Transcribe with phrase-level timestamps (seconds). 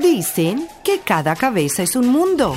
[0.00, 2.54] Dicen que cada cabeza es un mundo.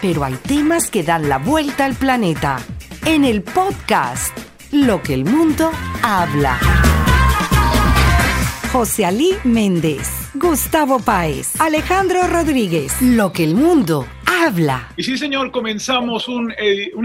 [0.00, 2.60] Pero hay temas que dan la vuelta al planeta.
[3.04, 4.34] En el podcast,
[4.72, 5.70] Lo que el mundo
[6.02, 6.58] habla.
[8.72, 12.94] José Alí Méndez, Gustavo Páez, Alejandro Rodríguez.
[13.02, 14.06] Lo que el mundo
[14.96, 16.54] Y sí, señor, comenzamos una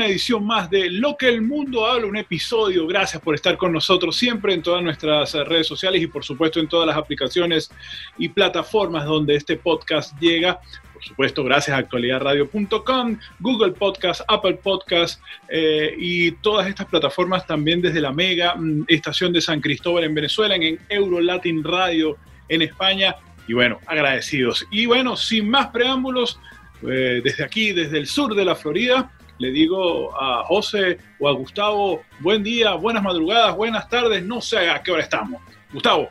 [0.06, 2.86] edición más de Lo que el mundo habla, un episodio.
[2.86, 6.68] Gracias por estar con nosotros siempre en todas nuestras redes sociales y por supuesto en
[6.68, 7.72] todas las aplicaciones
[8.18, 10.60] y plataformas donde este podcast llega.
[10.94, 17.82] Por supuesto, gracias a actualidadradio.com, Google Podcast, Apple Podcast eh, y todas estas plataformas también
[17.82, 22.18] desde la mega mm, estación de San Cristóbal en Venezuela, en Euro Latin Radio
[22.50, 23.16] en España.
[23.48, 24.68] Y bueno, agradecidos.
[24.72, 26.38] Y bueno, sin más preámbulos,
[26.84, 31.32] eh, desde aquí, desde el sur de la Florida, le digo a José o a
[31.34, 35.42] Gustavo, buen día, buenas madrugadas, buenas tardes, no sé a qué hora estamos.
[35.72, 36.10] Gustavo.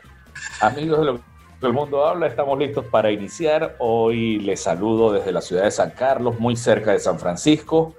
[0.61, 3.75] Amigos de lo que el mundo habla, estamos listos para iniciar.
[3.79, 7.95] Hoy les saludo desde la ciudad de San Carlos, muy cerca de San Francisco.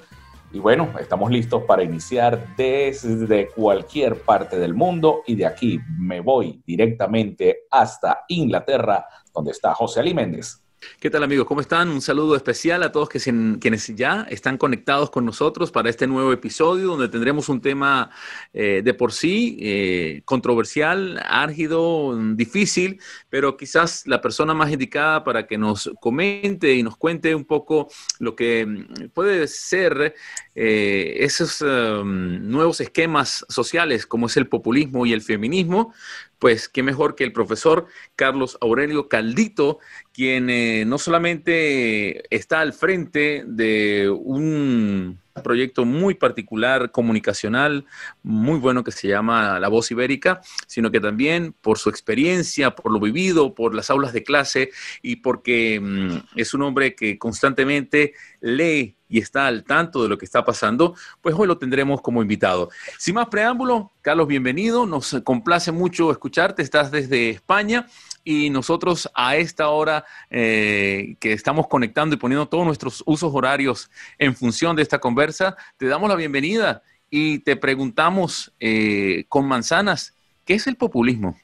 [0.53, 6.21] Y bueno, estamos listos para iniciar desde cualquier parte del mundo y de aquí me
[6.21, 10.65] voy directamente hasta Inglaterra, donde está José Ali Méndez.
[10.99, 11.47] ¿Qué tal amigos?
[11.47, 11.91] ¿Cómo están?
[11.91, 13.19] Un saludo especial a todos que
[13.61, 18.11] quienes ya están conectados con nosotros para este nuevo episodio donde tendremos un tema
[18.55, 25.47] eh, de por sí eh, controversial, árgido, difícil, pero quizás la persona más indicada para
[25.47, 30.15] que nos comente y nos cuente un poco lo que mm, puede ser
[30.55, 35.93] eh, esos nuevos esquemas sociales como es el populismo y el feminismo,
[36.41, 39.79] pues qué mejor que el profesor Carlos Aurelio Caldito,
[40.13, 47.87] quien eh, no solamente está al frente de un proyecto muy particular, comunicacional,
[48.23, 52.93] muy bueno que se llama La Voz Ibérica, sino que también por su experiencia, por
[52.93, 54.71] lo vivido, por las aulas de clase
[55.03, 60.17] y porque mm, es un hombre que constantemente lee y está al tanto de lo
[60.17, 62.71] que está pasando, pues hoy lo tendremos como invitado.
[62.99, 64.87] Sin más preámbulo, Carlos, bienvenido.
[64.87, 66.63] Nos complace mucho escucharte.
[66.63, 67.87] Estás desde España
[68.25, 73.91] y nosotros a esta hora eh, que estamos conectando y poniendo todos nuestros usos horarios
[74.19, 80.15] en función de esta conversa, te damos la bienvenida y te preguntamos eh, con manzanas,
[80.45, 81.37] ¿qué es el populismo?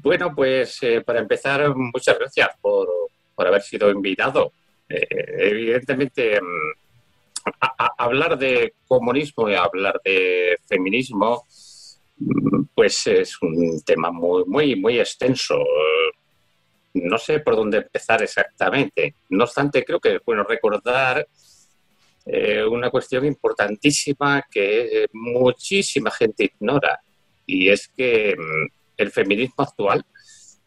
[0.00, 2.88] Bueno, pues eh, para empezar, muchas gracias por,
[3.36, 4.52] haber sido invitado.
[5.10, 6.72] Evidentemente, mm,
[7.98, 11.44] hablar de comunismo y hablar de feminismo
[12.74, 15.62] pues es un tema muy, muy, extenso.
[16.94, 19.16] No sé por dónde empezar exactamente.
[19.30, 21.26] No obstante, creo que es bueno recordar
[22.26, 27.00] eh, una cuestión importantísima que muchísima gente ignora,
[27.46, 28.66] y es que mm,
[28.96, 30.04] el feminismo actual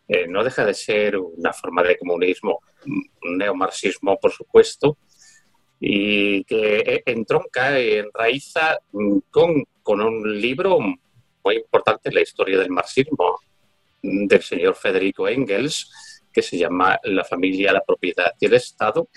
[0.08, 4.98] eh, no deja de ser una forma de comunismo, un neomarxismo, por supuesto,
[5.80, 8.80] y que eh, entronca y enraiza
[9.32, 13.40] con, con un libro muy importante en la historia del marxismo
[14.02, 19.08] del señor Federico Engels, que se llama La familia, la propiedad y el Estado,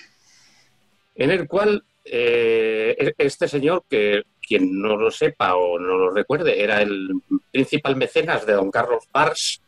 [1.15, 6.11] en el cual eh, e-, este señor, que quien no lo sepa o no lo
[6.11, 7.11] recuerde, era el
[7.51, 9.61] principal mecenas de don Carlos Marx,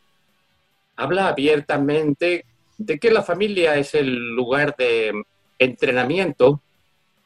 [1.00, 2.44] habla abiertamente
[2.76, 5.12] de que la familia es el lugar de
[5.58, 6.62] entrenamiento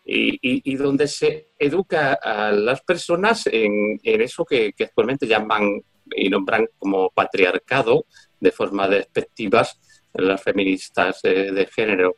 [0.07, 5.83] y, donde se educa a las personas en, eso que, actualmente llaman
[6.15, 8.07] y nombran como patriarcado
[8.39, 9.81] de forma despectivas
[10.13, 12.17] las feministas de, género.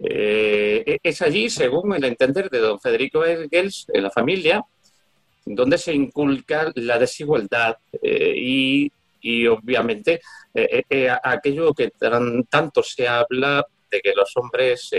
[0.00, 4.64] Eh, e, es allí, según el entender de don Federico Engels, en la familia,
[5.44, 8.92] donde se inculca la desigualdad eh, y,
[9.46, 10.20] obviamente
[10.54, 11.92] eh, aquello que
[12.48, 14.90] tanto se habla de que los hombres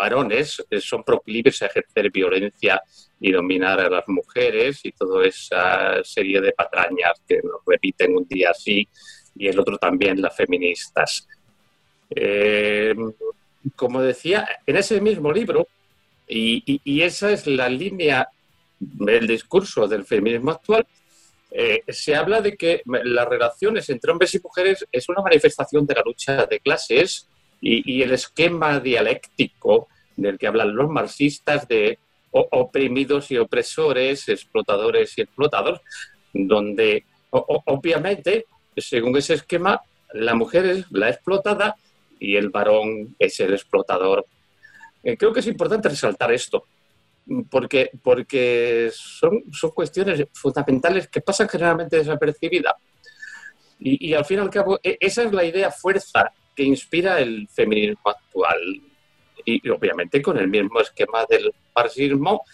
[0.00, 2.82] varones eh, son proclives a ejercer violencia
[3.20, 8.26] y dominar a las mujeres y toda esa serie de patrañas que nos repiten un
[8.26, 8.88] día así
[9.36, 11.28] y el otro también las feministas.
[12.08, 12.94] Eh,
[13.76, 15.68] como decía, en ese mismo libro,
[16.26, 18.28] y, esa es la línea
[18.78, 20.86] del discurso del feminismo actual,
[21.50, 25.94] eh, se habla de que las relaciones entre hombres y mujeres es una manifestación de
[25.94, 27.28] la lucha de clases
[27.60, 31.98] y, el esquema dialéctico del que hablan los marxistas de
[32.30, 35.80] oprimidos y opresores, explotadores y explotados,
[36.32, 39.80] donde obviamente, según ese esquema,
[40.12, 41.76] la mujer es la explotada
[42.18, 44.24] y el varón es el explotador.
[45.02, 46.64] Eh, creo que es importante resaltar esto,
[47.48, 52.74] porque, porque son, son cuestiones fundamentales que pasan generalmente desapercibidas.
[53.78, 57.20] Y, y, al fin y al cabo, e, esa es la idea fuerza que inspira
[57.20, 58.58] el feminismo actual.
[59.44, 62.44] Y, obviamente con el mismo esquema del marxismo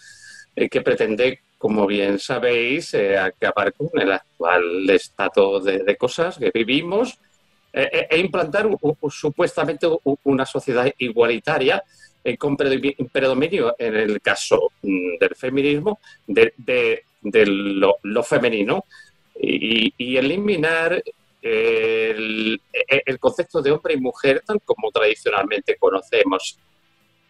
[0.55, 6.51] eh, que pretende, como bien sabéis, eh, acabar con el actual estado de, cosas que
[6.53, 7.19] vivimos
[7.73, 8.67] e implantar
[9.11, 9.87] supuestamente
[10.23, 11.83] una sociedad igualitaria
[12.35, 18.83] con predominio, en el caso mm, del feminismo, de, lo, femenino
[19.39, 21.01] y, eliminar
[21.41, 22.59] el,
[23.19, 26.59] concepto de hombre y mujer tal como tradicionalmente conocemos.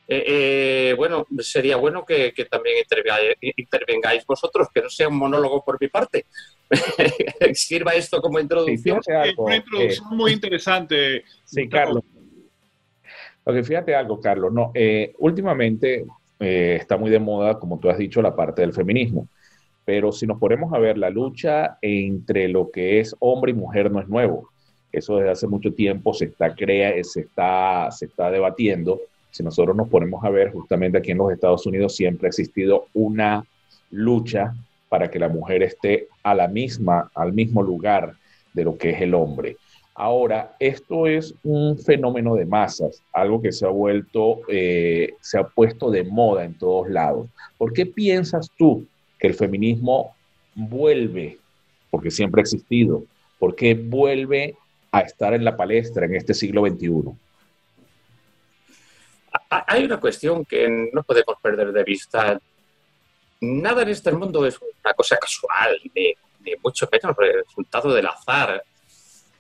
[0.10, 2.78] Eh, eh, bueno, sería bueno que, también
[3.42, 6.26] intervengáis, vosotros, que no sea un monólogo por mi parte.
[7.54, 9.02] Sirva esto como introducción.
[9.38, 11.24] una introducción muy interesante.
[11.44, 12.04] Sí, Carlos.
[13.48, 16.06] Porque fíjate algo, Carlos, no, eh, últimamente
[16.38, 19.30] está muy de moda, como tú has dicho, la parte del feminismo.
[19.86, 23.90] Pero si nos ponemos a ver, la lucha entre lo que es hombre y mujer
[23.90, 24.50] no es nuevo.
[24.92, 29.00] Eso desde hace mucho tiempo se está, crea, se está, se está debatiendo.
[29.32, 32.88] Si nosotros nos ponemos a ver, justamente aquí en los Estados Unidos siempre ha existido
[32.94, 33.46] una
[33.92, 34.54] lucha
[34.90, 38.12] para que la mujer esté a la misma, al mismo lugar
[38.54, 39.56] de lo que es el hombre.
[40.00, 45.44] Ahora, esto es un fenómeno de masas, algo que se ha vuelto, eh, se ha
[45.44, 47.28] puesto de moda en todos lados.
[47.58, 48.86] ¿Por qué piensas tú
[49.18, 50.16] que el feminismo
[50.54, 51.40] vuelve,
[51.90, 53.06] porque siempre ha existido,
[53.40, 54.56] porque vuelve
[54.92, 57.18] a estar en la palestra en este siglo XXI?
[59.50, 62.40] Hay una cuestión que no podemos perder de vista.
[63.42, 66.14] Nada en este mundo es una cosa casual, ni,
[66.64, 68.64] mucho menos resultado del azar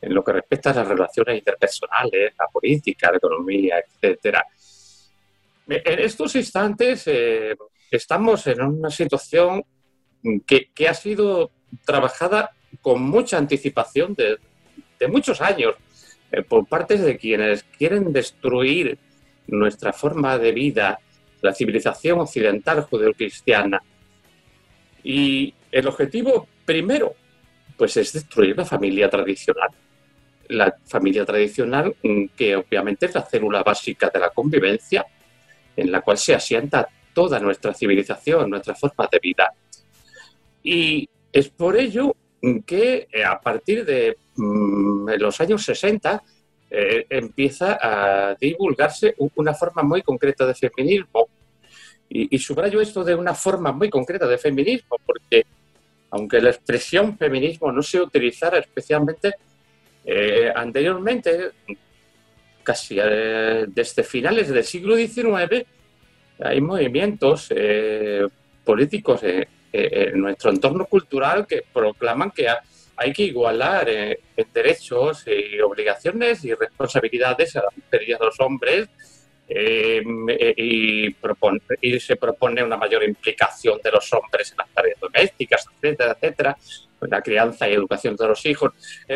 [0.01, 4.45] en lo que respecta a las relaciones interpersonales, la política, la economía, etcétera.
[5.67, 7.55] En estos instantes eh,
[7.91, 9.63] estamos en una situación
[10.45, 11.51] que, ha sido
[11.85, 12.51] trabajada
[12.81, 14.37] con mucha anticipación de,
[15.07, 15.75] muchos años
[16.31, 18.97] eh, por parte de quienes quieren destruir
[19.47, 20.99] nuestra forma de vida,
[21.41, 23.81] la civilización occidental judeocristiana.
[25.03, 27.13] Y el objetivo primero,
[27.77, 29.69] pues es destruir la familia tradicional.
[30.49, 35.05] La familia tradicional, mm, que obviamente es la célula básica de la convivencia,
[35.75, 39.51] en la cual se asienta toda nuestra civilización, nuestra forma de vida.
[40.63, 42.15] Y es por ello
[42.65, 46.23] que eh, a partir de mm, los años 60
[46.69, 51.27] eh, empieza a divulgarse una forma muy concreta de feminismo.
[52.09, 55.45] Y, subrayo esto de una forma muy concreta de feminismo, porque
[56.09, 59.33] aunque la expresión feminismo no se utilizara especialmente
[60.09, 61.51] eh, anteriormente,
[62.63, 65.65] casi desde finales del siglo XIX,
[66.39, 68.25] hay movimientos eh,
[68.63, 72.47] políticos eh, eh, en nuestro entorno cultural que proclaman que
[72.95, 73.87] hay que igualar
[74.53, 78.89] derechos y obligaciones y responsabilidades a las mujeres y a los hombres
[79.49, 81.15] y,
[81.99, 86.57] se propone una mayor implicación de los hombres en las tareas domésticas, etcétera, etcétera,
[87.01, 88.71] la crianza y educación de los hijos.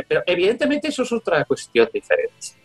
[0.07, 2.61] pero evidentemente eso es otra cuestión diferente.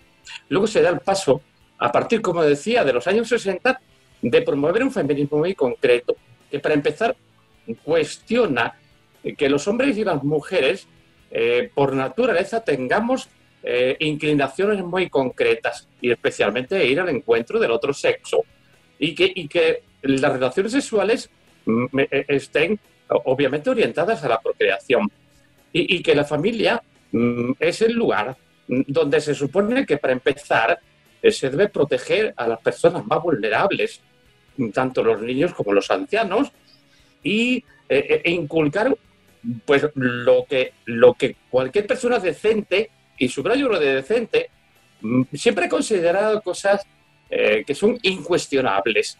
[0.49, 1.41] Luego se da el paso,
[1.79, 3.81] a partir, como decía, de los años 60,
[4.23, 6.17] de promover un feminismo muy concreto,
[6.51, 7.17] que para empezar
[7.83, 8.79] cuestiona
[9.37, 10.87] que los hombres y las mujeres,
[11.31, 13.29] eh, por naturaleza, tengamos
[13.63, 18.45] eh, inclinaciones muy concretas y especialmente ir al encuentro del otro sexo
[18.99, 21.29] y que, y que las relaciones sexuales
[21.65, 25.11] mm, eh, estén obviamente orientadas a la procreación
[25.73, 26.83] y, que la familia
[27.13, 28.37] mm, es el lugar
[28.69, 30.79] mm, donde se supone que para empezar
[31.29, 34.01] se debe proteger a las personas más vulnerables
[34.73, 36.51] tanto los niños como los ancianos,
[37.23, 38.97] y, eh, e inculcar
[39.65, 44.51] pues lo que, lo que cualquier persona decente, y subrayo lo de decente,
[45.01, 46.85] mm, siempre ha considerado cosas
[47.31, 49.19] eh, que son incuestionables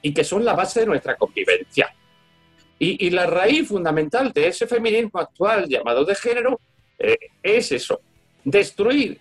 [0.00, 1.94] y que son la base de nuestra convivencia.
[2.84, 6.60] Y, la raíz fundamental de ese feminismo actual llamado de género
[6.98, 8.00] eh, es eso,
[8.42, 9.20] destruir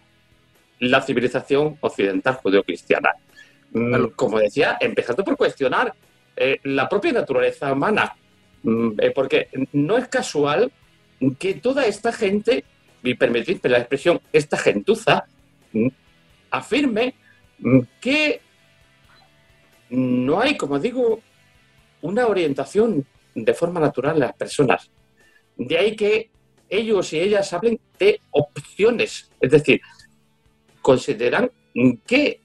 [0.80, 3.12] la civilización occidental judeocristiana.
[3.72, 5.94] Mm, como decía, empezando por cuestionar
[6.36, 8.16] eh, la propia naturaleza humana,
[8.64, 10.72] mm, eh, porque no es casual
[11.38, 12.64] que toda esta gente,
[13.04, 15.26] y permitidme la expresión, esta gentuza,
[15.72, 15.88] mm,
[16.50, 17.14] afirme
[18.02, 18.42] que
[19.92, 21.20] no hay, como digo,
[22.02, 24.90] una orientación de forma natural las personas.
[25.56, 26.30] De ahí que
[26.70, 29.82] ellos y ellas hablen de opciones, es decir,
[30.82, 31.52] consideran
[32.06, 32.40] que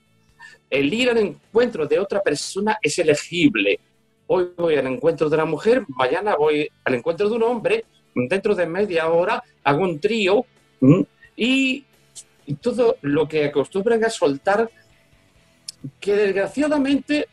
[0.69, 3.79] el ir al encuentro de otra persona es elegible.
[4.27, 8.55] Hoy voy al encuentro de una mujer, mañana voy al encuentro de un hombre, dentro
[8.55, 10.45] de media hora hago un trío
[11.37, 11.85] y
[12.61, 14.71] todo lo que acostumbran a soltar,
[16.01, 17.29] que desgraciadamente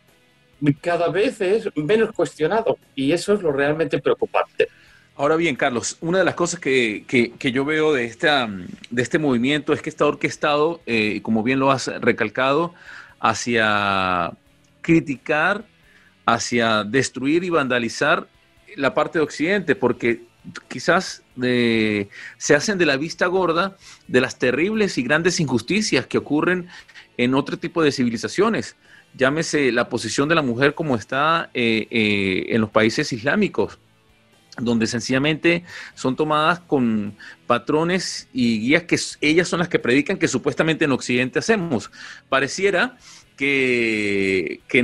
[0.82, 4.70] cada vez es menos cuestionado y eso es lo realmente preocupante.
[5.16, 7.06] Ahora bien, Carlos, una de las cosas que,
[7.40, 8.50] yo veo de, esta,
[8.90, 12.74] de este movimiento es que está orquestado, eh, como bien lo has recalcado,
[13.20, 14.32] hacia
[14.82, 15.66] criticar,
[16.26, 18.28] hacia destruir y vandalizar
[18.76, 20.24] la parte de Occidente, porque
[20.68, 23.78] quizás eh, se hacen de la vista gorda
[24.08, 26.70] de las terribles y grandes injusticias que ocurren
[27.18, 28.76] en otro tipo de civilizaciones
[29.16, 33.80] llámese la posición de la mujer como está eh, eh, en los países islámicos,
[34.58, 35.64] donde sencillamente
[35.96, 37.16] son tomadas con
[37.48, 41.92] patrones y guías que ellas son las que predican que supuestamente en Occidente hacemos.
[42.30, 42.98] Pareciera
[43.36, 44.84] que, que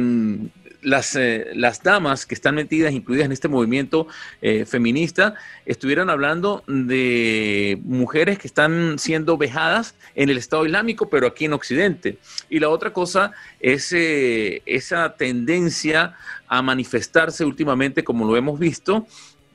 [0.82, 4.08] las, eh, las damas que están metidas, incluidas en este movimiento
[4.42, 11.28] eh, feminista, estuvieran hablando de mujeres que están siendo vejadas en el Estado Islámico, pero
[11.28, 12.18] aquí en Occidente.
[12.50, 16.16] Y la otra cosa es eh, esa tendencia
[16.48, 19.08] a manifestarse últimamente, como lo hemos visto,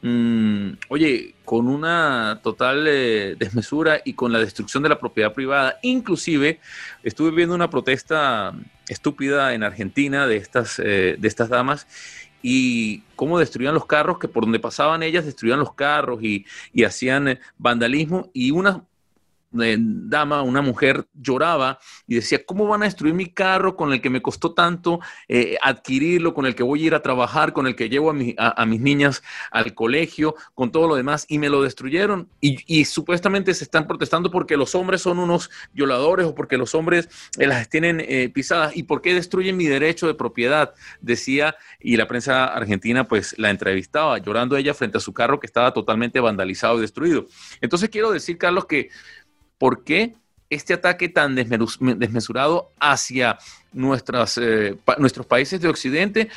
[0.05, 2.85] mm, oye, con una total
[3.39, 5.79] desmesura y con la destrucción de la propiedad privada.
[5.83, 6.61] Inclusive,
[7.03, 8.55] estuve viendo una protesta
[8.89, 11.87] estúpida en Argentina de estas, eh, de estas damas
[12.43, 16.85] y cómo destruían los carros, que por donde pasaban ellas destruían los carros y, y
[16.85, 18.85] hacían eh, vandalismo y una
[19.55, 24.11] dama, una mujer, lloraba y decía, ¿cómo van a destruir mi carro con el que
[24.11, 27.77] me costó tanto eh, adquirirlo, con el que voy a ir a trabajar, con el
[27.77, 31.27] que llevo a, mis niñas al colegio, con todo lo demás?
[31.29, 36.27] Y me lo destruyeron y, supuestamente se están protestando porque los hombres son unos violadores
[36.27, 37.09] o porque los hombres
[37.39, 38.77] eh, las tienen eh, pisadas.
[38.77, 40.75] ¿Y por qué destruyen mi derecho de propiedad?
[41.01, 45.47] Decía, y la prensa argentina pues la entrevistaba, llorando ella frente a su carro que
[45.47, 47.27] estaba totalmente vandalizado y destruido.
[47.61, 48.91] Entonces quiero decir, Carlos, que
[49.65, 50.13] ¿Por qué
[50.51, 53.39] este ataque tan desmesurado hacia
[53.73, 56.29] nuestras, eh, nuestros países de Occidente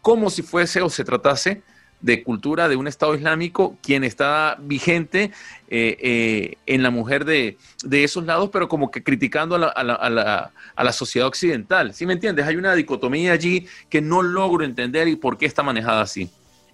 [0.00, 1.62] como si fuese o se tratase
[2.00, 5.32] de cultura de un Estado Islámico, quien está vigente
[5.68, 7.56] eh, eh, en la mujer de,
[7.90, 11.92] esos lados, pero como que criticando a la, sociedad occidental.
[11.92, 12.46] ¿Sí me entiendes?
[12.46, 16.30] Hay una dicotomía allí que no logro entender y por qué está manejada así.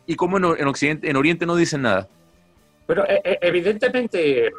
[0.07, 2.07] Y cómo en, en Occidente, en Oriente no dicen nada.
[2.87, 3.05] Pero
[3.41, 4.51] evidentemente eh, eh,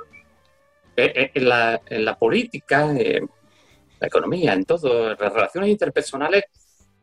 [0.96, 3.30] en la, en la política, en
[4.00, 6.44] la economía, en todo, en las relaciones interpersonales,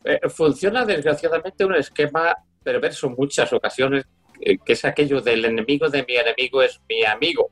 [0.04, 4.04] eh, funciona desgraciadamente un esquema perverso en muchas ocasiones,
[4.40, 7.50] que es aquello del enemigo de mi enemigo es mi amigo.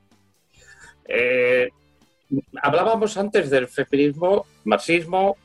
[2.63, 5.37] hablábamos antes del feminismo, marxismo,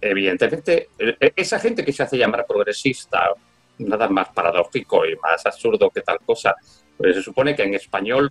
[0.00, 0.88] evidentemente,
[1.34, 3.30] esa gente que se hace llamar progresista,
[3.78, 6.54] nada más paradójico y más absurdo que tal cosa,
[6.96, 8.30] pues se supone que en español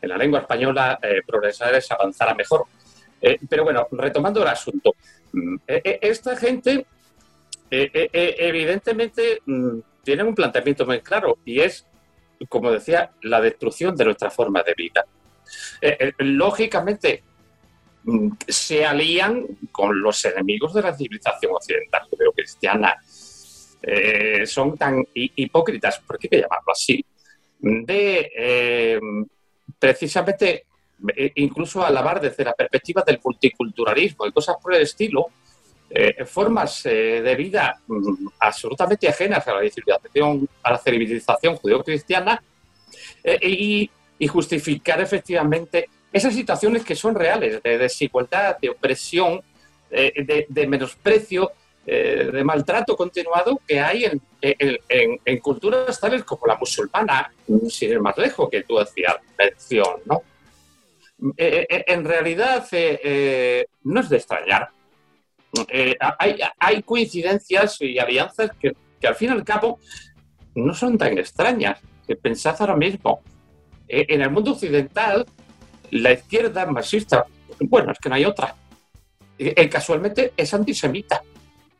[0.00, 2.64] en la lengua española eh, progresar es avanzar a mejor.
[3.20, 4.94] Eh, pero bueno, retomando el asunto,
[5.32, 6.86] mm, eh, esta gente
[7.72, 11.86] evidentemente mm, tiene un planteamiento muy claro y es,
[12.48, 15.04] como decía, la destrucción de nuestra forma de vida.
[16.18, 17.22] lógicamente,
[18.04, 22.96] mm, se alían con los enemigos de la civilización occidental judeo-cristiana.
[24.46, 27.04] son tan hipócritas, ¿por qué hay que llamarlo así?
[27.60, 28.98] De
[29.80, 30.66] precisamente
[31.16, 35.28] eh, incluso alabar desde la perspectiva del multiculturalismo y cosas por el estilo,
[35.88, 42.42] eh, formas eh, de vida mm, absolutamente ajenas a la civilización, a la civilización judeocristiana
[43.24, 49.42] y, y, justificar efectivamente esas situaciones que son reales de desigualdad, de opresión,
[49.90, 51.52] de, menosprecio,
[51.86, 57.32] de maltrato continuado que hay en, en, culturas tales como la musulmana,
[57.68, 60.22] sin ir más lejos que tú hacías mención, ¿no?
[61.36, 64.70] Eh, eh, en realidad eh, no es de extrañar.
[66.18, 69.80] Hay, hay, coincidencias y alianzas que, que, al fin y al cabo
[70.54, 71.80] no son tan extrañas.
[72.06, 73.20] Que pensad ahora mismo,
[73.86, 75.26] en el mundo occidental,
[75.90, 77.26] la izquierda marxista,
[77.60, 78.54] bueno, es que no hay otra,
[79.70, 81.22] casualmente es antisemita.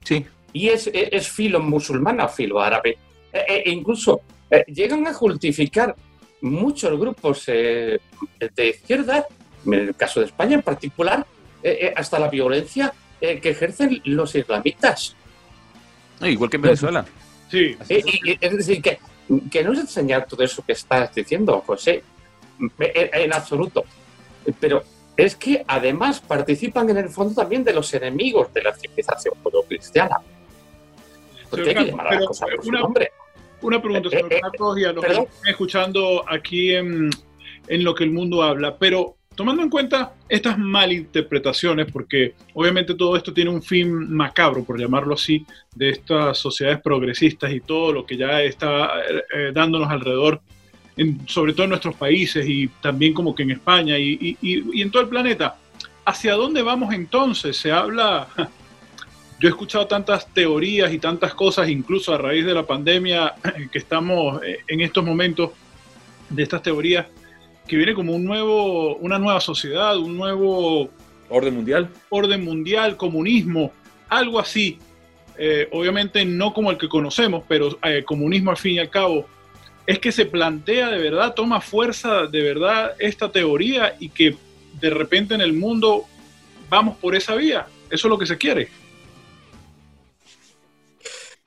[0.04, 2.98] Sí y es, es, filo musulmana, filo árabe.
[3.32, 5.94] E, e incluso eh, llegan a justificar
[6.42, 8.00] muchos grupos eh,
[8.54, 9.26] de izquierda,
[9.66, 11.26] en el caso de España en particular,
[11.62, 15.14] eh, hasta la violencia que ejercen los islamitas.
[16.22, 17.04] Igual que en Venezuela.
[17.50, 17.76] Sí.
[17.86, 18.98] es decir, que,
[19.50, 22.02] que, no es enseñar todo eso que estás diciendo, José,
[22.78, 23.84] en absoluto.
[24.58, 24.82] Pero
[25.24, 30.20] es que además participan en el fondo también de los enemigos de la civilización judo-cristiana
[33.62, 37.10] una, pregunta, señor eh, eh, Carlos, y a los que están escuchando aquí en,
[37.66, 43.16] en, lo que el mundo habla, pero tomando en cuenta estas malinterpretaciones, porque obviamente todo
[43.16, 48.06] esto tiene un fin macabro, por llamarlo así, de estas sociedades progresistas y todo lo
[48.06, 50.40] que ya está eh, eh, dándonos alrededor,
[51.26, 55.02] sobre todo en nuestros países y también como que en España y, y en todo
[55.02, 55.56] el planeta.
[56.04, 57.56] ¿Hacia dónde vamos entonces?
[57.56, 58.26] Se habla,
[59.40, 63.34] yo he escuchado tantas teorías y tantas cosas, incluso a raíz de la pandemia
[63.70, 65.50] que estamos eh, en estos momentos,
[66.28, 67.06] de estas teorías
[67.66, 70.90] que viene como un nuevo, una nueva sociedad, un nuevo...
[71.28, 71.88] Orden mundial.
[72.08, 73.72] Orden mundial, comunismo,
[74.08, 74.78] algo así.
[75.38, 79.26] Eh, obviamente no como el que conocemos, pero eh, comunismo al fin y al cabo.
[79.90, 84.36] Es que se plantea de verdad, toma fuerza de verdad esta teoría y que
[84.80, 86.04] de repente en el mundo
[86.68, 87.66] vamos por esa vía.
[87.90, 88.68] Eso es lo que se quiere.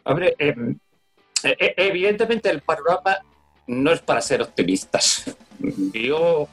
[0.03, 0.77] Hombre, em,
[1.41, 3.15] e, e, evidentemente el panorama
[3.67, 5.33] no es para ser optimistas.
[5.93, 6.49] Yo,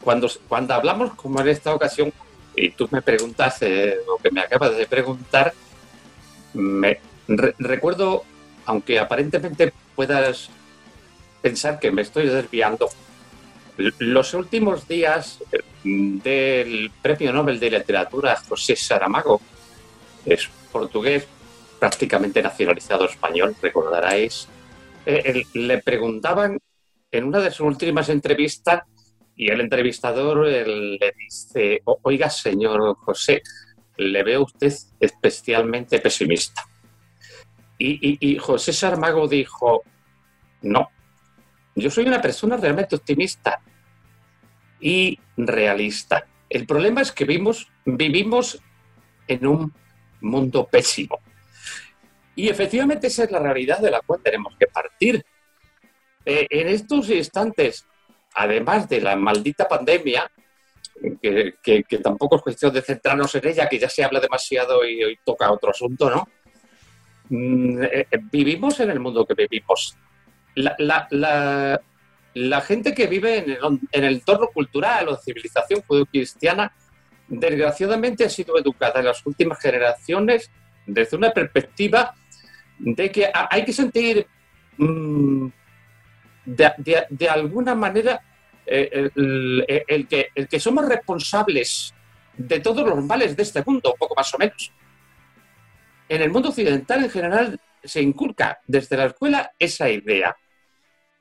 [0.00, 2.12] cuando, cuando hablamos, como en esta ocasión,
[2.56, 5.54] y tú me preguntas eh, lo que me acabas de preguntar,
[6.54, 8.24] me recuerdo,
[8.66, 10.50] aunque aparentemente puedas
[11.40, 12.88] pensar que me estoy desviando,
[13.98, 19.40] los últimos días eh, del Premio Nobel de Literatura José Saramago,
[20.26, 21.26] es portugués,
[21.78, 24.48] prácticamente nacionalizado español, recordaréis,
[25.06, 26.58] eh, le preguntaban
[27.10, 28.82] en una de sus últimas entrevistas
[29.34, 33.42] y el entrevistador le dice, oiga, señor José,
[33.96, 36.62] le veo usted especialmente pesimista.
[37.78, 39.82] Y, José Sarmago dijo,
[40.60, 40.90] no,
[41.74, 43.60] yo soy una persona realmente optimista
[44.80, 46.26] y realista.
[46.48, 48.60] El problema es que vivimos, vivimos
[49.28, 49.72] en un
[50.20, 51.20] mundo pésimo.
[52.34, 55.24] Y efectivamente esa es la realidad de la cual tenemos que partir.
[56.24, 57.86] Eh, en estos instantes,
[58.34, 60.30] además de la maldita pandemia,
[61.22, 65.18] que, tampoco es cuestión de centrarnos en ella, que ya se habla demasiado y hoy
[65.24, 66.28] toca otro asunto, ¿no?
[67.30, 69.96] Mm, eh, vivimos en el mundo que vivimos.
[70.54, 71.80] La,
[72.60, 76.72] gente que vive en el, entorno cultural o civilización judio-cristiana,
[77.28, 80.50] desgraciadamente ha sido educada en las últimas generaciones
[80.86, 82.14] desde una perspectiva
[82.78, 84.26] de que hay que sentir
[84.78, 85.46] mm,
[86.46, 88.20] de, alguna manera
[88.66, 91.94] eh, el, que, el que somos responsables
[92.36, 94.72] de todos los males de este mundo, poco más o menos.
[96.08, 100.36] En el mundo occidental en general se inculca desde la escuela esa idea.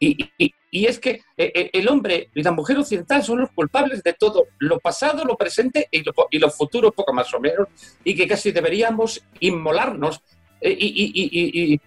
[0.02, 0.32] Y,
[0.72, 4.48] es que eh, eh, el hombre y la mujer occidental son los culpables de todo,
[4.60, 7.67] lo pasado, lo presente y lo, y lo futuro, poco más o menos,
[8.04, 10.22] y que casi deberíamos inmolarnos.
[10.62, 11.82] y,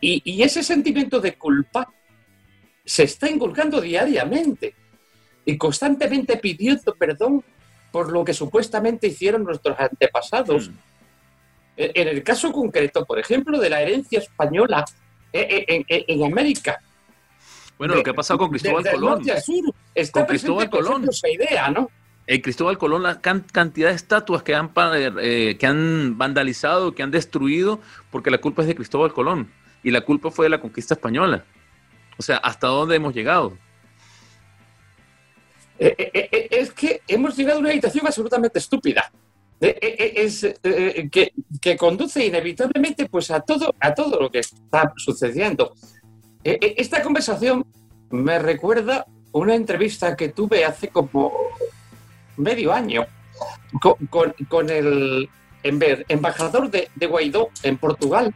[0.00, 1.92] y ese sentimiento de culpa
[2.84, 4.74] se está inculcando diariamente
[5.44, 7.44] y constantemente pidiendo perdón
[7.90, 10.68] por lo que supuestamente hicieron nuestros antepasados.
[10.68, 10.74] Mm.
[11.80, 14.84] E, en el caso concreto, por ejemplo, de la herencia española
[15.32, 16.78] e, e, en, América.
[17.78, 19.22] Bueno, lo que ha pasado con Cristóbal Colón.
[19.94, 21.08] está con Cristóbal Colón.
[21.08, 21.90] esa idea, ¿no?
[22.26, 27.10] El Cristóbal Colón, la cantidad de estatuas que han, eh, que han vandalizado, que han
[27.10, 29.50] destruido, porque la culpa es de Cristóbal Colón.
[29.82, 31.44] Y la culpa fue de la conquista española.
[32.18, 33.56] O sea, ¿hasta dónde hemos llegado?
[35.78, 39.10] Eh, eh, eh, es que hemos llegado a una habitación absolutamente estúpida.
[39.60, 40.46] Es,
[41.60, 45.74] que, conduce inevitablemente pues, a, todo, a todo lo que está sucediendo.
[46.42, 47.66] Esta conversación
[48.10, 51.32] me recuerda una entrevista que tuve hace como
[52.38, 53.06] medio año
[54.48, 55.28] con, el
[55.62, 58.34] embajador de, Guaidó en Portugal,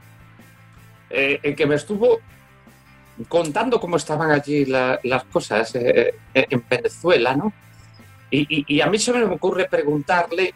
[1.10, 2.20] el que me estuvo
[3.28, 7.52] contando cómo estaban allí las cosas eh, eh, en Venezuela, ¿no?
[8.30, 10.54] Y, a mí se me ocurre preguntarle,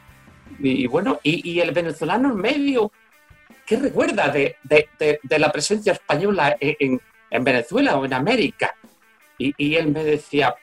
[0.58, 2.92] y, bueno, y, el venezolano en medio,
[3.66, 4.56] ¿qué recuerda de,
[5.28, 7.00] la presencia española en,
[7.44, 8.74] Venezuela o en América?
[9.38, 10.54] Y, él me decía,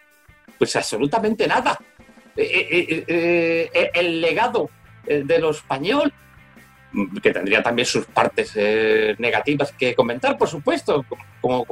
[0.57, 1.79] pues absolutamente nada.
[2.37, 4.69] Eh, el legado
[5.05, 6.11] de lo español
[7.21, 11.05] que tendría también sus partes eh, negativas que comentar, por supuesto,
[11.41, 11.65] como,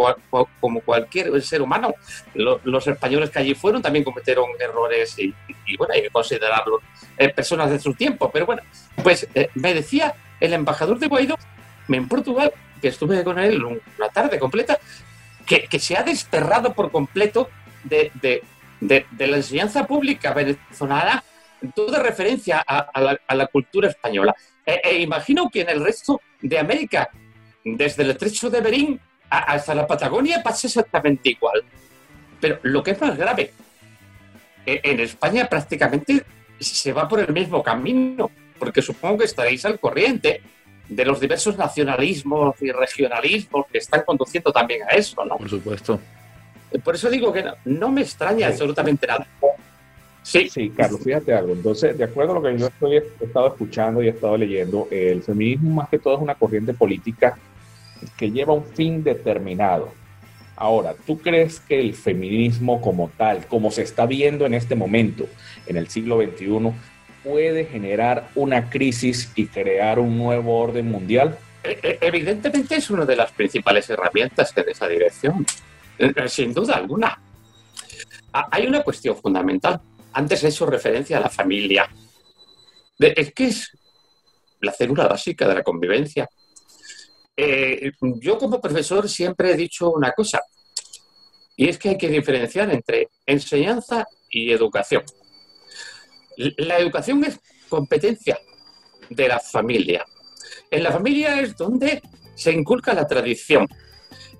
[0.59, 1.93] como cualquier ser humano.
[2.36, 5.33] los españoles que allí fueron también cometieron errores y,
[5.77, 6.81] bueno, hay que considerarlos
[7.17, 8.29] eh, personas de su tiempo.
[8.31, 8.62] Pero bueno,
[9.01, 11.38] pues eh, me decía el embajador de Guaidó
[11.88, 14.77] en Portugal, que estuve con él una tarde completa,
[15.45, 17.49] que, que se ha desterrado por completo
[17.83, 18.43] de, de,
[18.79, 21.23] de, la enseñanza pública venezolana
[21.75, 24.36] toda referencia a, la, a la cultura española.
[24.65, 27.10] E, e imagino que en el resto de América,
[27.63, 28.99] desde el estrecho de Berín
[29.30, 31.63] hasta la Patagonia, pasa exactamente igual.
[32.39, 33.54] Pero lo que es más grave,
[34.65, 36.23] eh, en España prácticamente
[36.60, 40.41] se va por el mismo camino, porque supongo que estaréis al corriente
[40.88, 45.38] de los diversos nacionalismos y regionalismos que están conduciendo también a eso, ¿no?
[45.38, 45.99] Por supuesto.
[46.84, 49.28] Por eso digo que no, me extraña absolutamente nada.
[50.23, 50.49] Sí.
[50.49, 51.53] sí, Carlos, fíjate algo.
[51.53, 54.88] Entonces, de acuerdo a lo que yo estoy, he estado escuchando y he estado leyendo,
[54.89, 57.38] el feminismo más que todo es una corriente política
[58.17, 59.91] que lleva un fin determinado.
[60.55, 65.25] Ahora, ¿tú crees que el feminismo como tal, como se está viendo en este momento,
[65.65, 66.71] en el siglo XXI,
[67.23, 71.38] puede generar una crisis y crear un nuevo orden mundial?
[71.63, 75.45] E, e, evidentemente es una de las principales herramientas en esa dirección,
[75.97, 77.19] eh, eh, sin duda alguna.
[78.31, 79.79] Hay una cuestión fundamental.
[80.13, 81.89] Antes he hecho referencia a la familia.
[82.99, 83.71] Es que es
[84.62, 86.30] la célula básica de la convivencia.
[87.36, 90.41] Eh, yo como profesor siempre he dicho una cosa,
[91.56, 95.04] y es que hay que diferenciar entre enseñanza y educación.
[96.58, 98.39] La educación es competencia
[99.10, 100.06] de la familia.
[100.69, 102.02] En la familia es donde
[102.36, 103.67] se inculca la tradición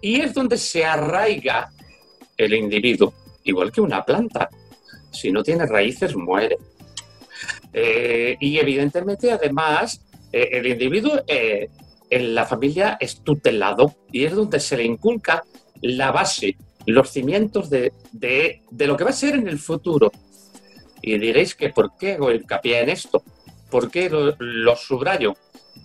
[0.02, 1.72] y es donde se arraiga
[2.36, 4.50] el individuo, igual que una planta.
[5.14, 6.58] Si no tiene raíces, muere.
[7.72, 11.70] Eh, y evidentemente, además, eh, el individuo eh,
[12.10, 15.44] en la familia es tutelado y es donde se le inculca
[15.82, 17.92] la base, los cimientos de,
[18.78, 20.12] lo que va a ser en el futuro.
[21.02, 23.24] Y diréis que ¿por qué hago hincapié en esto?
[23.70, 25.34] ¿Por qué lo, subrayo?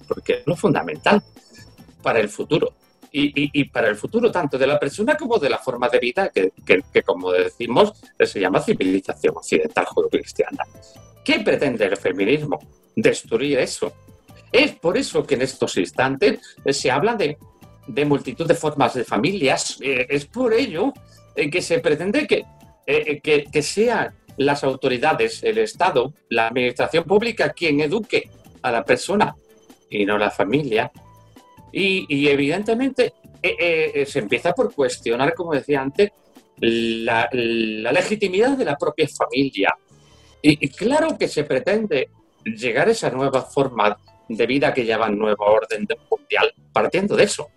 [0.07, 1.23] Porque es lo fundamental
[2.03, 2.75] para el futuro.
[3.11, 7.03] Y, para el futuro tanto de la persona como de la forma de vida que,
[7.03, 10.65] como decimos, se llama civilización occidental judio-cristiana.
[11.25, 12.59] ¿Qué pretende el feminismo?
[12.95, 13.93] Destruir eso.
[14.51, 17.39] Es por eso que en estos instantes se habla de,
[17.87, 19.79] de multitud de formas de familias.
[19.81, 20.93] Eh, es por ello
[21.35, 22.45] eh, que se pretende que,
[22.87, 28.31] eh, que, que sean las autoridades, el Estado, la administración pública quien eduque
[28.63, 29.35] a la persona
[29.91, 30.91] y no la familia.
[31.73, 33.15] Y, evidentemente
[34.07, 36.11] se empieza por cuestionar, como decía antes,
[36.61, 39.77] la, legitimidad de la propia familia.
[40.43, 42.09] Y, claro que se pretende
[42.45, 47.49] llegar a esa nueva forma de vida que el nuevo orden mundial, partiendo de eso.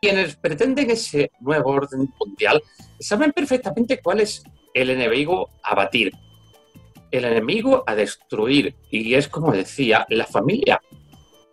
[0.00, 2.62] Quienes pretenden ese nuevo orden mundial
[2.98, 4.42] saben perfectamente cuál es
[4.74, 6.12] el enemigo a batir,
[7.10, 10.80] el enemigo a destruir, y es como decía, la familia.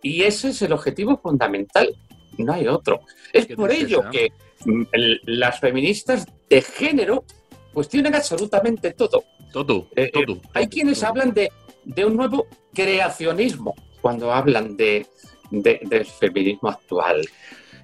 [0.02, 1.94] Y ese es el objetivo fundamental,
[2.38, 3.00] no hay otro.
[3.32, 4.32] Es por ello que
[4.64, 4.82] mm,
[5.24, 7.24] las feministas de género
[7.72, 9.24] cuestionan absolutamente todo.
[9.52, 10.40] Todo, eh, eh, todo.
[10.54, 11.50] hay quienes hablan de,
[11.84, 15.06] de un nuevo creacionismo, cuando hablan de,
[15.50, 17.26] del feminismo actual.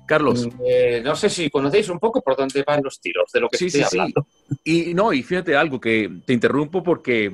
[0.06, 0.48] Carlos.
[0.64, 3.64] Eh, no sé si conocéis un poco por dónde van los tiros de lo que
[3.64, 4.26] estoy hablando.
[4.64, 7.32] Y no, y fíjate algo, que te interrumpo porque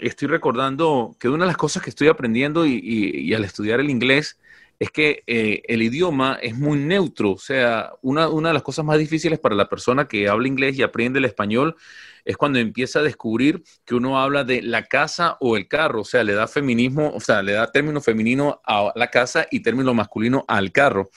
[0.00, 4.38] estoy recordando que una de las cosas que estoy aprendiendo y, al estudiar el inglés
[4.78, 7.32] es que eh, el idioma es muy neutro.
[7.32, 10.76] O sea, una, una de las cosas más difíciles para la persona que habla inglés
[10.78, 11.76] y aprende el español
[12.24, 16.04] es cuando empieza a descubrir que uno habla de la casa o el carro, o
[16.04, 19.92] sea, le da feminismo, o sea, le da término femenino a la casa y término
[19.94, 21.10] masculino al carro.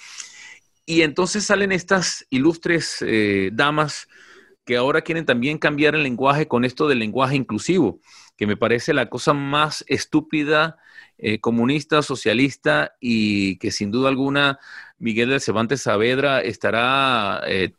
[0.86, 4.08] Y entonces salen estas ilustres eh, damas
[4.66, 8.00] que ahora quieren también cambiar el lenguaje con esto del lenguaje inclusivo,
[8.36, 10.78] que me parece la cosa más estúpida,
[11.18, 14.60] eh, comunista, socialista y que sin duda alguna
[14.98, 17.74] Miguel de Cervantes Saavedra estará eh,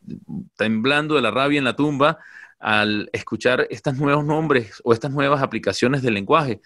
[0.57, 2.19] temblando de la rabia en la tumba
[2.59, 6.63] al escuchar estos nuevos nombres o estas nuevas aplicaciones del lenguaje.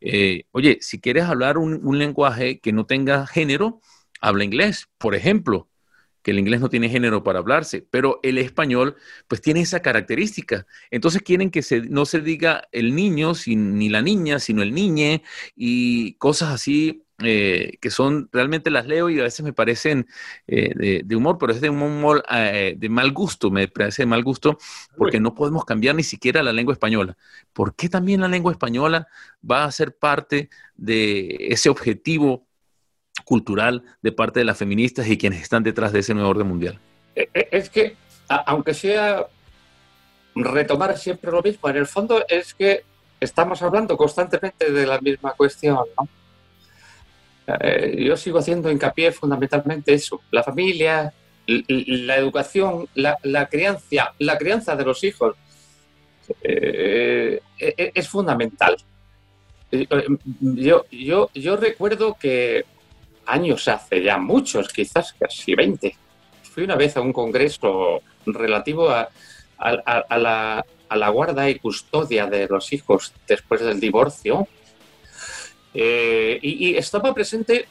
[0.00, 3.80] Eh, oye, si quieres hablar un, lenguaje que no tenga género,
[4.20, 5.69] habla inglés, por ejemplo,
[6.22, 8.96] que el inglés no tiene género para hablarse, pero el español
[9.28, 10.66] pues tiene esa característica.
[10.90, 15.22] Entonces quieren que se, no se diga el niño ni la niña, sino el niñe
[15.56, 20.06] y cosas así eh, que son, realmente las leo y a veces me parecen
[20.46, 24.06] eh, de, humor, pero es de un humor eh, de mal gusto, me parece de
[24.06, 24.58] mal gusto,
[24.96, 27.16] porque no podemos cambiar ni siquiera la lengua española.
[27.52, 29.08] ¿Por qué también la lengua española
[29.48, 32.46] va a ser parte de ese objetivo
[33.30, 36.80] cultural de parte de las feministas y quienes están detrás de ese nuevo orden mundial?
[37.14, 37.94] Es que,
[38.28, 39.24] aunque sea
[40.34, 42.82] retomar siempre lo mismo, en el fondo es que
[43.20, 46.08] estamos hablando constantemente de la misma cuestión, ¿no?
[47.60, 51.12] Eh, yo sigo haciendo hincapié fundamentalmente eso, la familia,
[51.46, 55.36] la educación, la, crianza, la crianza de los hijos
[56.42, 58.76] eh, eh, es fundamental.
[60.40, 62.64] Yo, yo, yo recuerdo que
[63.26, 65.96] años hace ya muchos, quizás casi 20,
[66.42, 69.08] fui una vez a un congreso relativo a,
[69.58, 74.46] a, la, a la guarda y custodia de los hijos después del divorcio.
[75.72, 77.68] Eh, y, estaba presente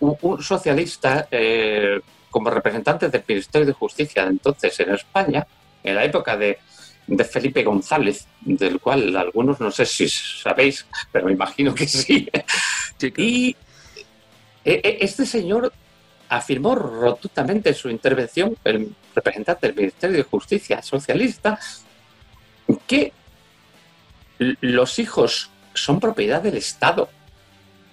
[0.00, 5.46] un, socialista eh, como representante del Ministerio de Justicia entonces en España,
[5.82, 6.58] en la época de,
[7.30, 12.28] Felipe González, del cual algunos no sé si sabéis, pero me imagino que sí.
[13.16, 13.56] Y eh,
[14.64, 15.72] este señor
[16.28, 21.58] afirmó rotundamente su intervención, el representante del Ministerio de Justicia socialista,
[22.86, 23.12] que
[24.38, 27.10] los hijos son propiedad del Estado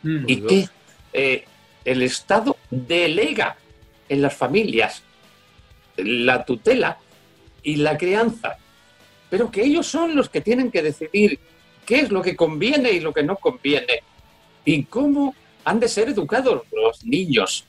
[0.04, 0.70] mm, y que
[1.14, 1.46] eh,
[1.86, 3.58] el Estado delega
[4.08, 5.04] en las familias
[5.98, 6.98] la tutela
[7.62, 8.58] y la crianza,
[9.30, 11.40] pero que ellos son los que tienen que decidir
[11.86, 14.04] qué es lo que conviene y lo que no conviene
[14.64, 17.66] y cómo han de ser educados los niños.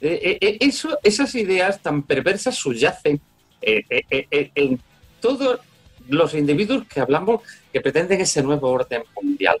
[0.00, 3.20] Eh, eh, eso, esas ideas tan perversas subyacen
[3.60, 4.80] en
[5.20, 5.60] todo
[6.08, 9.58] los individuos que hablamos que pretenden ese nuevo orden mundial.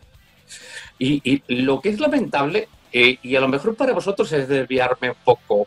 [0.98, 5.16] Y, lo que es lamentable, eh, y a lo mejor para vosotros es desviarme un
[5.24, 5.66] poco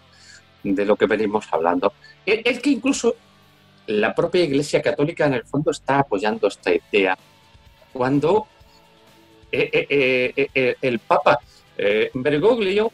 [0.64, 1.94] de lo que venimos hablando,
[2.26, 3.16] es, que incluso
[3.88, 7.18] la propia Iglesia Católica en el fondo está apoyando esta idea.
[7.92, 8.48] Cuando
[9.52, 9.70] eh,
[10.54, 11.40] eh, el Papa
[11.78, 12.92] Bergoglio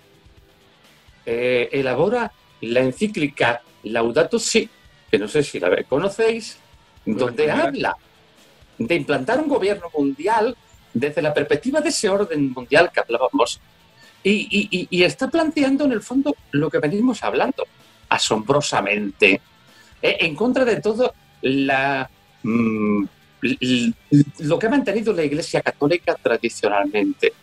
[1.25, 4.69] elabora la encíclica Laudato Si,
[5.09, 6.57] que no sé si la conocéis,
[7.05, 7.95] donde habla
[8.77, 10.55] de implantar un gobierno mundial
[10.93, 13.59] desde la perspectiva de ese orden mundial que hablábamos
[14.23, 17.65] y, está planteando en el fondo lo que venimos hablando,
[18.09, 19.41] asombrosamente,
[20.01, 22.09] e, en contra de todo la,
[22.43, 23.03] mm,
[24.39, 27.33] lo que ha mantenido la Iglesia Católica tradicionalmente.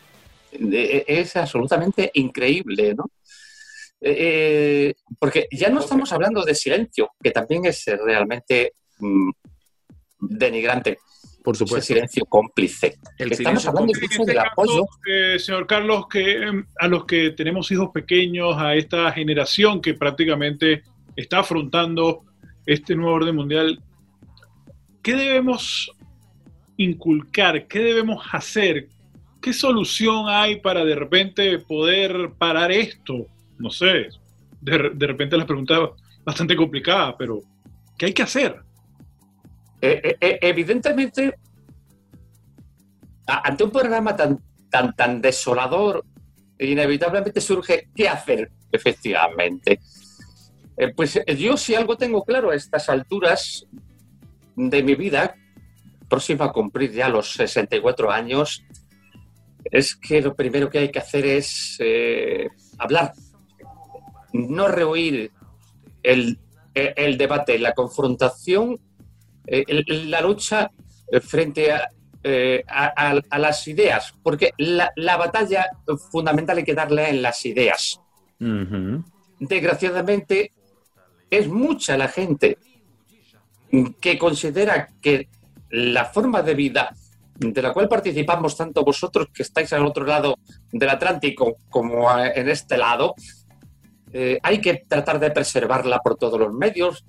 [0.52, 3.10] Es absolutamente increíble, ¿no?
[4.00, 4.16] Eh,
[4.90, 9.30] eh, porque ya no estamos hablando de silencio, que también es realmente mm,
[10.20, 10.98] denigrante.
[11.42, 11.78] Por supuesto.
[11.78, 12.98] Ese silencio cómplice.
[13.16, 14.86] Estamos hablando incluso del este apoyo.
[15.08, 19.94] Eh, señor Carlos, que em, a los que tenemos hijos pequeños, a esta generación que
[19.94, 20.82] prácticamente
[21.16, 22.24] está afrontando
[22.66, 23.82] este nuevo orden mundial,
[25.02, 25.90] ¿qué debemos
[26.76, 27.66] inculcar?
[27.66, 28.88] ¿Qué debemos hacer?
[29.40, 33.26] ¿Qué solución hay para de repente poder parar esto?
[33.58, 34.08] No sé,
[34.60, 35.90] de, de repente la pregunta es
[36.24, 37.40] bastante complicada, pero
[37.96, 38.62] ¿qué hay que hacer?
[39.80, 41.34] Eh, eh, eh, evidentemente,
[43.26, 44.38] ante un programa tan,
[44.70, 46.04] tan, tan desolador,
[46.58, 49.80] inevitablemente surge qué hacer, efectivamente.
[50.96, 53.66] pues yo si algo tengo claro a estas alturas
[54.56, 55.34] de mi vida,
[56.08, 58.64] próxima a cumplir ya los 64 años,
[59.70, 61.78] es que lo primero que hay que hacer es
[62.78, 63.12] hablar,
[64.32, 65.32] no rehuir
[66.02, 66.38] el,
[66.74, 68.78] el debate, la confrontación
[69.50, 70.70] eh, la lucha
[71.10, 71.70] eh, frente
[72.22, 75.70] eh, a, las ideas, porque la, batalla
[76.10, 77.98] fundamental hay que darle en las ideas.
[79.40, 80.52] Desgraciadamente,
[81.30, 82.58] es mucha la gente
[84.00, 85.28] que considera que
[85.70, 86.94] la forma de vida
[87.38, 90.36] de la cual participamos tanto vosotros que estáis al otro lado
[90.72, 93.14] del Atlántico como en este lado,
[94.42, 97.04] hay que tratar de preservarla por todos los medios,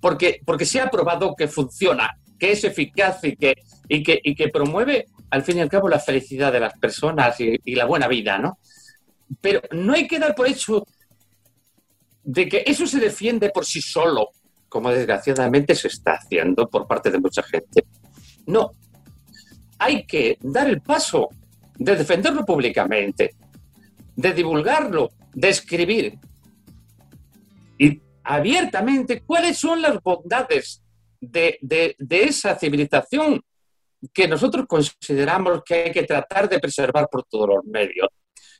[0.00, 3.54] porque, porque se ha probado que funciona, que es eficaz y que,
[3.88, 7.38] y que, y que promueve, al fin y al cabo, la felicidad de las personas
[7.40, 8.58] y, la buena vida, ¿no?
[9.40, 10.84] Pero no hay que dar por hecho
[12.22, 14.30] de que eso se defiende por sí solo,
[14.68, 17.84] como desgraciadamente se está haciendo por parte de mucha gente.
[18.46, 18.72] No,
[19.84, 21.28] hay que dar el paso
[21.76, 23.34] de defenderlo públicamente,
[24.16, 26.18] de divulgarlo, de escribir.
[27.78, 30.82] Y abiertamente cuáles son las bondades
[31.20, 33.42] de, esa civilización
[34.12, 38.08] que nosotros consideramos que hay que tratar de preservar por todos los medios.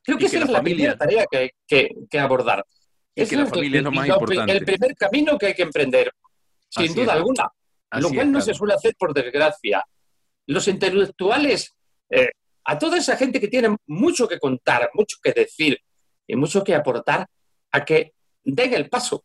[0.03, 2.63] Creo que, esa es la primera tarea que hay que, abordar.
[3.15, 4.51] es la familia lo más importante.
[4.51, 6.11] El primer camino que hay que emprender,
[6.69, 7.49] sin duda alguna.
[7.93, 9.83] lo cual no se suele hacer por desgracia.
[10.47, 11.75] Los intelectuales,
[12.09, 12.29] eh,
[12.65, 15.79] a toda esa gente que tiene mucho que contar, mucho que decir
[16.27, 17.27] y mucho que aportar,
[17.71, 19.23] a que den el paso,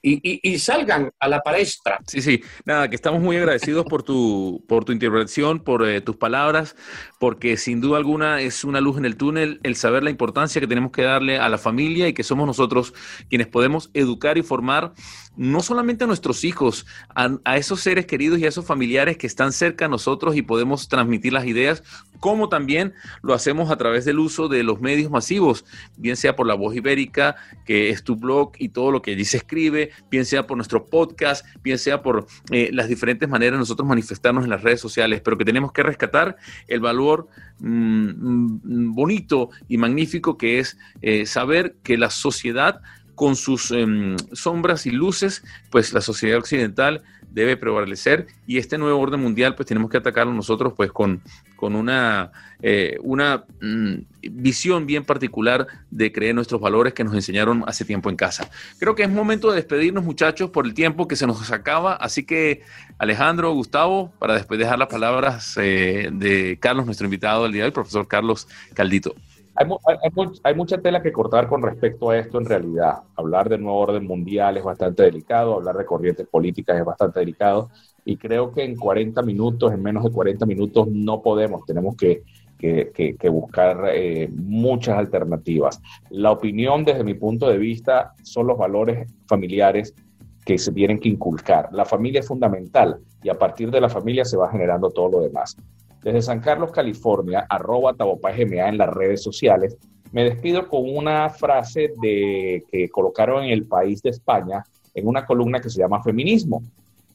[0.00, 1.98] y, salgan a la palestra.
[2.06, 6.16] Sí, sí, nada, que estamos muy agradecidos por tu, por tu intervención, por eh, tus
[6.16, 6.76] palabras,
[7.18, 10.66] porque sin duda alguna es una luz en el túnel el saber la importancia que
[10.66, 12.94] tenemos que darle a la familia y que somos nosotros
[13.28, 14.92] quienes podemos educar y formar
[15.38, 19.52] no solamente a nuestros hijos, a, esos seres queridos y a esos familiares que están
[19.52, 21.84] cerca a nosotros y podemos transmitir las ideas,
[22.18, 25.64] como también lo hacemos a través del uso de los medios masivos,
[25.96, 29.24] bien sea por la voz ibérica, que es tu blog y todo lo que allí
[29.24, 33.58] se escribe, bien sea por nuestro podcast, bien sea por eh, las diferentes maneras de
[33.58, 37.28] nosotros manifestarnos en las redes sociales, pero que tenemos que rescatar el valor
[37.60, 42.80] mm, mm, bonito y magnífico que es eh, saber que la sociedad
[43.18, 47.02] con sus em, sombras y luces, pues la sociedad occidental
[47.32, 51.20] debe prevalecer y este nuevo orden mundial pues tenemos que atacarlo nosotros pues con,
[51.56, 52.30] con una,
[52.62, 53.94] eh, una mm,
[54.30, 58.48] visión bien particular de creer nuestros valores que nos enseñaron hace tiempo en casa.
[58.78, 62.22] Creo que es momento de despedirnos muchachos por el tiempo que se nos acaba, así
[62.24, 62.62] que
[62.98, 67.72] Alejandro, Gustavo, para después dejar las palabras eh, de Carlos, nuestro invitado del día de
[67.72, 69.16] profesor Carlos Caldito.
[70.44, 73.02] Hay, mucha tela que cortar con respecto a esto en realidad.
[73.16, 77.68] Hablar del nuevo orden mundial es bastante delicado, hablar de corrientes políticas es bastante delicado
[78.04, 82.22] y creo que en 40 minutos, en menos de 40 minutos no podemos, tenemos que,
[83.28, 85.82] buscar eh, muchas alternativas.
[86.10, 89.92] La opinión desde mi punto de vista son los valores familiares
[90.44, 91.68] que se tienen que inculcar.
[91.72, 95.20] La familia es fundamental y a partir de la familia se va generando todo lo
[95.20, 95.56] demás.
[96.02, 99.76] Desde San Carlos, California, arroba tabopagma en las redes sociales,
[100.12, 105.26] me despido con una frase de, que colocaron en el país de España en una
[105.26, 106.62] columna que se llama Feminismo.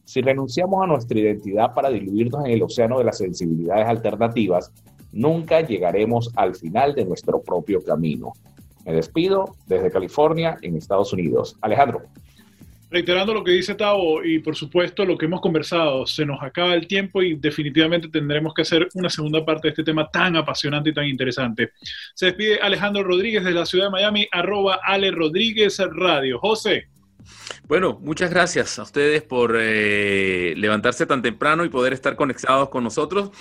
[0.04, 4.72] Si renunciamos a nuestra identidad para diluirnos en el océano de las sensibilidades alternativas,
[5.12, 8.34] nunca llegaremos al final de nuestro propio camino.
[8.86, 11.58] Me despido desde California, en Estados Unidos.
[11.62, 12.04] Alejandro
[12.94, 16.76] reiterando lo que dice Tavo y por supuesto lo que hemos conversado, se nos acaba
[16.76, 20.92] el tiempo y definitivamente tendremos que hacer una segunda parte de este tema tan apasionante
[20.92, 21.72] y tan interesante.
[22.14, 26.38] Se despide Alejandro Rodríguez de la ciudad de Miami, arroba Ale Rodríguez Radio.
[26.38, 26.88] José.
[27.68, 32.84] Bueno, muchas gracias a ustedes por eh, levantarse tan temprano y poder estar conectados con
[32.84, 33.32] nosotros.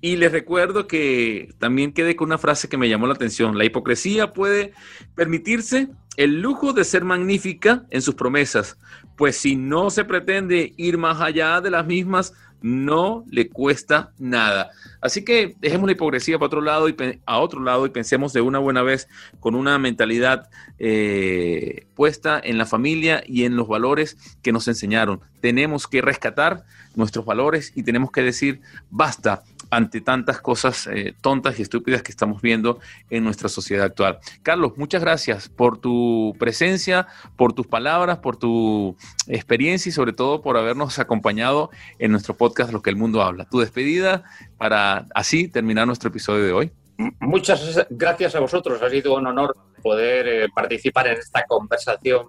[0.00, 3.58] Y les recuerdo que también quedé con una frase que me llamó la atención.
[3.58, 4.72] La hipocresía puede
[5.16, 5.88] permitirse
[6.20, 8.76] el lujo de ser magnífica en sus promesas,
[9.16, 14.68] pues si no se pretende ir más allá de las mismas, no le cuesta nada.
[15.00, 18.42] Así que dejemos la hipocresía para otro lado y a otro lado y pensemos de
[18.42, 19.08] una buena vez
[19.40, 25.22] con una mentalidad eh, puesta en la familia y en los valores que nos enseñaron.
[25.40, 26.64] Tenemos que rescatar
[26.96, 32.10] nuestros valores y tenemos que decir basta ante tantas cosas eh, tontas y estúpidas que
[32.10, 34.18] estamos viendo en nuestra sociedad actual.
[34.42, 37.06] Carlos, muchas gracias por tu presencia,
[37.36, 38.96] por tus palabras, por tu
[39.28, 43.44] experiencia y sobre todo por habernos acompañado en nuestro podcast Lo que el mundo habla.
[43.44, 44.24] Tu despedida
[44.58, 46.72] para así terminar nuestro episodio de hoy.
[47.20, 48.82] Muchas gracias a vosotros.
[48.82, 52.28] Ha sido un honor poder eh, participar en esta conversación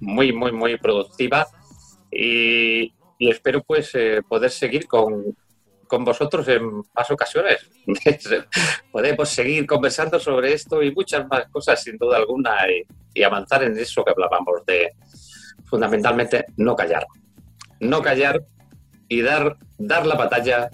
[0.00, 1.46] muy, muy, muy productiva
[2.10, 5.36] y, espero pues eh, poder seguir con,
[5.90, 7.68] con vosotros en más ocasiones.
[8.92, 12.58] Podemos seguir conversando sobre esto y muchas más cosas, sin duda alguna,
[13.12, 14.92] y, avanzar en eso que hablábamos de
[15.64, 17.04] fundamentalmente no callar.
[17.80, 18.40] No callar
[19.08, 20.70] y dar, dar la batalla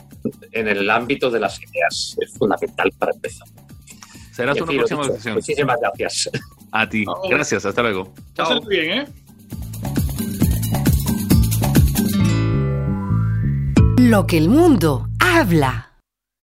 [0.53, 2.15] en el ámbito de las ideas.
[2.21, 3.49] Es fundamental para empezar.
[4.33, 5.35] Será tu próxima sesión.
[5.37, 6.31] Muchísimas gracias.
[6.71, 7.07] A ti.
[7.31, 7.65] Gracias.
[7.65, 8.13] Hasta luego.
[8.35, 8.61] Chao.
[8.61, 9.07] bien, ¿eh?
[14.09, 15.86] Lo que el mundo habla.